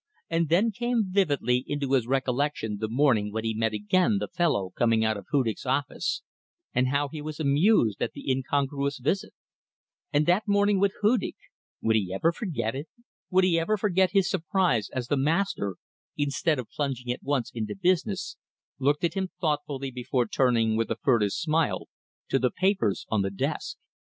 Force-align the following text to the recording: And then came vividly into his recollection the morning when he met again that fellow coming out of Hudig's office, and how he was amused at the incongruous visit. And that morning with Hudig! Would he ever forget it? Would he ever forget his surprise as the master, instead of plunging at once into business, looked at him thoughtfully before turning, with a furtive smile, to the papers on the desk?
And 0.31 0.49
then 0.49 0.71
came 0.71 1.03
vividly 1.11 1.63
into 1.67 1.91
his 1.91 2.07
recollection 2.07 2.77
the 2.79 2.89
morning 2.89 3.31
when 3.31 3.43
he 3.43 3.53
met 3.53 3.71
again 3.73 4.17
that 4.17 4.33
fellow 4.33 4.71
coming 4.75 5.05
out 5.05 5.15
of 5.15 5.27
Hudig's 5.29 5.63
office, 5.63 6.23
and 6.73 6.87
how 6.87 7.07
he 7.09 7.21
was 7.21 7.39
amused 7.39 8.01
at 8.01 8.13
the 8.13 8.31
incongruous 8.31 8.97
visit. 8.97 9.31
And 10.11 10.25
that 10.25 10.47
morning 10.47 10.79
with 10.79 10.93
Hudig! 11.03 11.35
Would 11.83 11.95
he 11.95 12.11
ever 12.11 12.31
forget 12.31 12.73
it? 12.73 12.87
Would 13.29 13.43
he 13.43 13.59
ever 13.59 13.77
forget 13.77 14.09
his 14.09 14.27
surprise 14.27 14.89
as 14.91 15.07
the 15.07 15.17
master, 15.17 15.75
instead 16.17 16.57
of 16.57 16.67
plunging 16.75 17.11
at 17.11 17.21
once 17.21 17.51
into 17.53 17.75
business, 17.75 18.37
looked 18.79 19.03
at 19.03 19.13
him 19.13 19.29
thoughtfully 19.39 19.91
before 19.91 20.25
turning, 20.27 20.75
with 20.75 20.89
a 20.89 20.95
furtive 20.95 21.33
smile, 21.33 21.89
to 22.29 22.39
the 22.39 22.49
papers 22.49 23.05
on 23.09 23.21
the 23.21 23.29
desk? 23.29 23.77